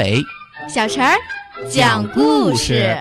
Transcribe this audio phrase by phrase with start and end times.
[0.00, 0.24] 阿伟，
[0.66, 1.14] 小陈儿
[1.68, 2.96] 讲故事。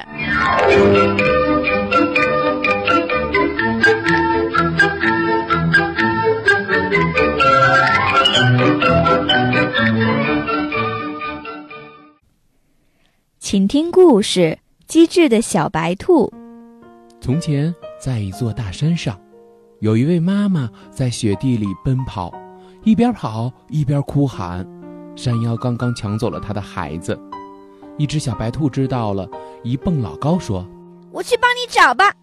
[13.39, 14.39] 请听故事
[14.85, 16.27] 《机智的小白兔》。
[17.21, 19.17] 从前，在一座大山上，
[19.79, 22.33] 有一位妈妈在雪地里奔跑，
[22.83, 24.67] 一边跑一边哭喊
[25.19, 27.19] ：“山妖刚刚抢走了他的孩子。”
[27.99, 29.29] 一只小白兔知道了，
[29.63, 30.65] 一蹦老高说
[31.11, 32.13] ：“我去帮你找吧。”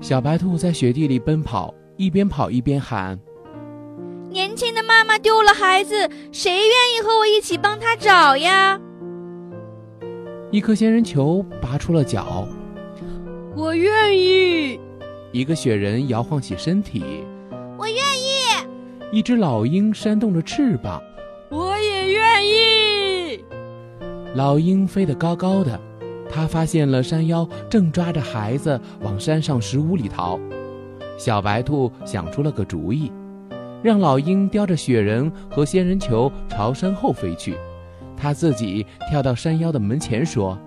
[0.00, 3.18] 小白兔在雪地里奔跑，一边跑一边喊
[4.30, 8.80] ：“年轻的妈妈丢了孩子，谁愿意和我一起帮她找呀？”
[10.52, 12.46] 一颗仙人球拔出了脚，
[13.56, 14.78] 我愿意。
[15.32, 17.02] 一个雪人摇晃起身体，
[17.76, 17.98] 我愿意。
[19.10, 21.02] 一只老鹰扇动着翅膀，
[21.50, 23.44] 我也愿意。
[24.34, 25.80] 老鹰飞得高高的，
[26.30, 30.38] 它发现了山妖正抓着孩子往山上石屋里逃。
[31.18, 33.10] 小白兔想出了个主意，
[33.82, 37.56] 让老鹰叼着雪人和仙人球朝山后飞去。
[38.16, 40.58] 它自己跳到山妖的门前，说：“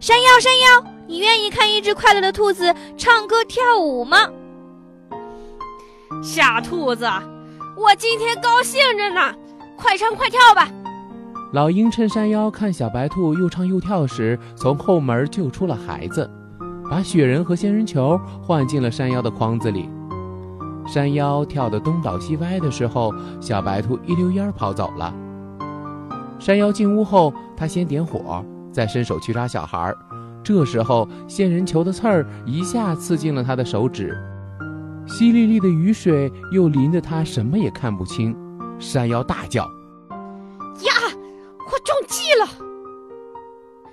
[0.00, 4.28] 山妖，山妖，你愿意看一只快乐的兔子唱歌跳舞吗？”
[6.22, 7.04] 傻兔子，
[7.76, 9.34] 我今天高兴着呢，
[9.78, 10.68] 快唱快跳吧！
[11.52, 16.28] 老鹰趁山妖看小白兔又唱又跳时，从后门救出了孩子，
[16.90, 19.88] 把雪人和仙人球换进了山妖的筐子里。
[20.86, 25.14] 山妖跳得东倒西歪的时候，小白兔一溜烟跑走了。
[26.40, 29.94] 山妖进屋后，他先点火，再伸手去抓小孩。
[30.42, 34.16] 这时候，仙人球的刺儿一下刺进了他的手指，
[35.06, 38.36] 淅沥沥的雨水又淋得他什么也看不清。
[38.78, 39.64] 山妖大叫
[40.84, 40.92] ：“呀，
[41.66, 42.46] 我中计了！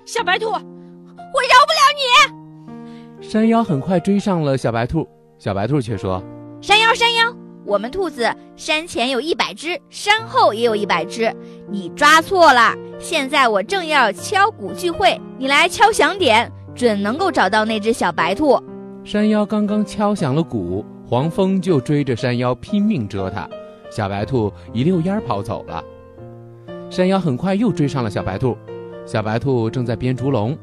[0.04, 5.06] 小白兔，我饶不了你！”山妖很快追上了小白兔，
[5.38, 6.22] 小白兔却说
[6.62, 7.34] ：“山妖，山妖。”
[7.66, 11.34] 我们兔子山前有一百只，山后也有一百只，
[11.68, 12.72] 你抓错了。
[13.00, 18.62] 现在我正要敲鼓聚会，你来敲响点，准能够找到那只小白兔。
[19.02, 23.48] 山妖刚刚敲响了鼓，黄蜂就追着山妖拼命蛰它，
[23.90, 25.82] 小白兔一溜烟跑走了。
[26.90, 28.56] 山妖很快又追上了小白兔，
[29.04, 30.56] 小白兔正在编竹笼，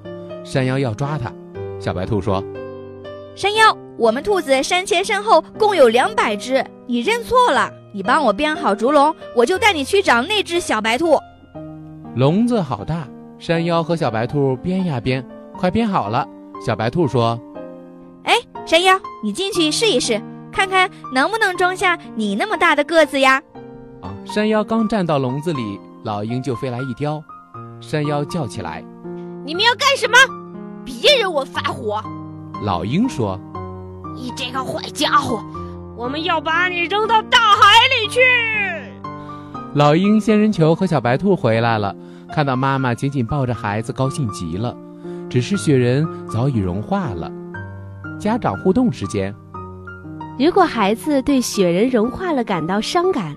[0.43, 1.31] 山妖要抓它，
[1.79, 2.43] 小白兔说
[3.35, 7.71] ：“山妖。”我们兔子山前山后共有两百只，你认错了。
[7.93, 11.15] 你帮我编好竹笼，我就带你去找那只小白兔。
[12.15, 13.07] 笼子好大，
[13.37, 15.23] 山妖和小白兔编呀编，
[15.55, 16.27] 快编好了。
[16.59, 17.39] 小白兔说
[18.25, 18.33] ：“哎，
[18.65, 20.19] 山妖，你进去试一试，
[20.53, 23.41] 看看能不能装下你那么大的个子呀？”
[24.01, 24.13] 啊！
[24.25, 27.21] 山妖刚站到笼子里，老鹰就飞来一叼。
[27.81, 28.83] 山妖叫起来
[29.45, 30.15] ：“你们要干什么？
[30.85, 32.01] 别惹我发火！”
[32.63, 33.39] 老鹰说。
[34.15, 35.43] 你这个坏家伙，
[35.97, 38.19] 我们要把你扔到大海里去！
[39.73, 41.95] 老鹰、仙人球和小白兔回来了，
[42.31, 44.77] 看到妈妈紧紧抱着孩子，高兴极了。
[45.31, 47.31] 只是雪人早已融化了。
[48.19, 49.33] 家长互动时间：
[50.39, 53.35] 如果孩子对雪人融化了感到伤感，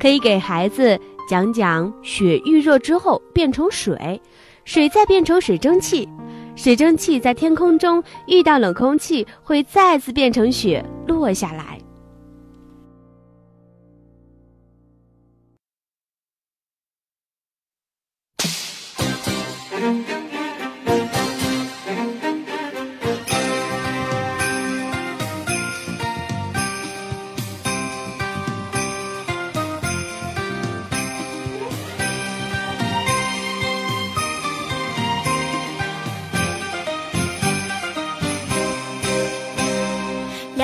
[0.00, 0.98] 可以给孩子
[1.28, 4.20] 讲讲雪遇热之后变成水，
[4.64, 6.08] 水再变成水蒸气。
[6.56, 11.78] 水蒸气在天空中遇到冷空气，会再次变成雪落下来。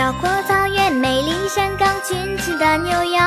[0.04, 3.24] 辽阔草原，美丽山岗，群群的牛羊，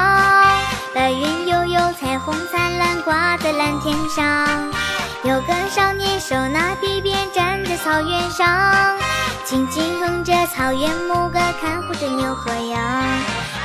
[0.93, 4.47] 白云悠悠，彩虹灿烂，挂在蓝天上。
[5.23, 8.95] 有个少年手拿皮鞭，站在草原上，
[9.43, 12.79] 轻轻哼着草原牧歌，看护着牛和羊。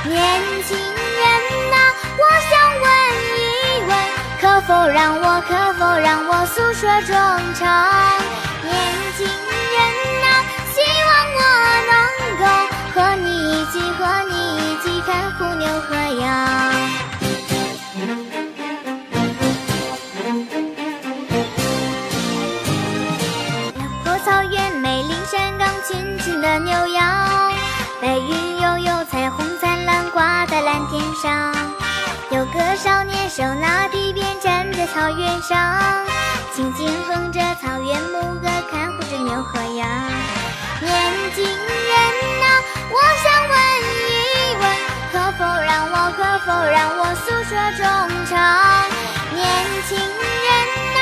[0.05, 1.77] 年轻人呐，
[2.17, 2.89] 我想问
[3.37, 3.95] 一问，
[4.41, 7.13] 可否让我，可否让我诉说衷
[7.53, 7.69] 肠？
[8.63, 8.73] 年
[31.23, 31.55] 上。
[32.31, 35.57] 有个少年手拿皮鞭，站在草原上。
[36.53, 39.87] 轻轻哼着草原牧歌，看护着牛和羊。
[40.81, 40.91] 年
[41.33, 41.95] 轻人
[42.43, 42.45] 啊，
[42.91, 43.55] 我想问
[44.03, 44.11] 一
[44.59, 44.63] 问，
[45.13, 47.81] 可否让我，可否让我诉说衷
[48.25, 48.35] 肠？
[49.33, 49.41] 年
[49.87, 50.92] 轻人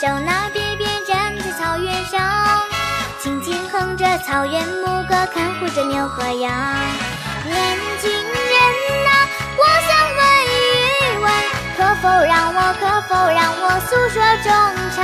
[0.00, 2.22] 手拿鞭鞭，站在草原上，
[3.18, 6.52] 轻轻哼着草原牧歌，看护着牛和羊。
[7.44, 8.60] 年轻人
[9.08, 9.26] 啊，
[9.58, 10.56] 我想问一
[11.18, 11.26] 问，
[11.76, 14.46] 可否让我，可否让我诉说衷
[14.94, 15.02] 肠？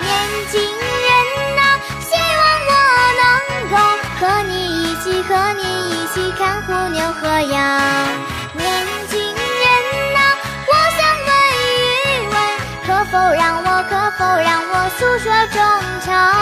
[0.00, 0.10] 年
[0.50, 1.12] 轻人
[1.58, 1.62] 啊，
[2.00, 2.72] 希望我
[3.20, 3.22] 能
[3.68, 3.76] 够。
[4.20, 4.52] 和你
[4.84, 5.60] 一起，和你
[5.90, 8.31] 一起看护牛和羊。
[14.98, 15.60] 诉说衷
[16.00, 16.41] 肠？